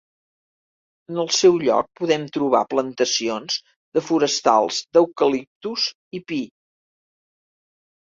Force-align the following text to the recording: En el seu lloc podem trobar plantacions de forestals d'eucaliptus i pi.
En 1.11 1.17
el 1.23 1.27
seu 1.39 1.57
lloc 1.63 1.89
podem 1.99 2.23
trobar 2.37 2.61
plantacions 2.71 3.57
de 3.97 4.03
forestals 4.07 4.79
d'eucaliptus 4.99 5.85
i 6.21 6.23
pi. 6.33 6.41